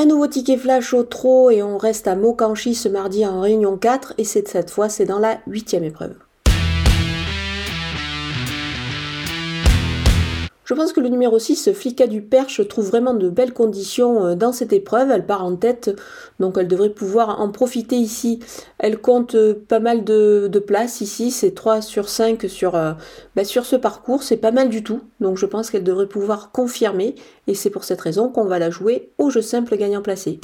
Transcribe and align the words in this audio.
Un 0.00 0.06
nouveau 0.06 0.28
ticket 0.28 0.56
flash 0.56 0.94
au 0.94 1.02
trot 1.02 1.50
et 1.50 1.62
on 1.62 1.76
reste 1.76 2.08
à 2.08 2.16
Mokanchi 2.16 2.74
ce 2.74 2.88
mardi 2.88 3.26
en 3.26 3.42
réunion 3.42 3.76
4 3.76 4.14
et 4.16 4.24
cette 4.24 4.70
fois 4.70 4.88
c'est 4.88 5.04
dans 5.04 5.18
la 5.18 5.40
huitième 5.46 5.84
épreuve. 5.84 6.14
Je 10.70 10.76
pense 10.76 10.92
que 10.92 11.00
le 11.00 11.08
numéro 11.08 11.36
6, 11.36 11.72
Flicka 11.72 12.06
du 12.06 12.22
Perche, 12.22 12.68
trouve 12.68 12.86
vraiment 12.86 13.14
de 13.14 13.28
belles 13.28 13.52
conditions 13.52 14.24
euh, 14.24 14.34
dans 14.36 14.52
cette 14.52 14.72
épreuve. 14.72 15.10
Elle 15.10 15.26
part 15.26 15.44
en 15.44 15.56
tête, 15.56 15.90
donc 16.38 16.58
elle 16.58 16.68
devrait 16.68 16.90
pouvoir 16.90 17.40
en 17.40 17.50
profiter 17.50 17.96
ici. 17.96 18.38
Elle 18.78 19.00
compte 19.00 19.34
euh, 19.34 19.52
pas 19.66 19.80
mal 19.80 20.04
de, 20.04 20.48
places 20.64 21.00
ici, 21.00 21.32
c'est 21.32 21.56
3 21.56 21.82
sur 21.82 22.08
5 22.08 22.48
sur, 22.48 22.76
euh, 22.76 22.92
bah, 23.34 23.42
sur 23.42 23.66
ce 23.66 23.74
parcours, 23.74 24.22
c'est 24.22 24.36
pas 24.36 24.52
mal 24.52 24.68
du 24.68 24.84
tout. 24.84 25.00
Donc 25.18 25.38
je 25.38 25.46
pense 25.46 25.72
qu'elle 25.72 25.82
devrait 25.82 26.06
pouvoir 26.06 26.52
confirmer 26.52 27.16
et 27.48 27.56
c'est 27.56 27.70
pour 27.70 27.82
cette 27.82 28.00
raison 28.00 28.28
qu'on 28.28 28.44
va 28.44 28.60
la 28.60 28.70
jouer 28.70 29.10
au 29.18 29.28
jeu 29.28 29.42
simple 29.42 29.76
gagnant 29.76 30.02
placé. 30.02 30.38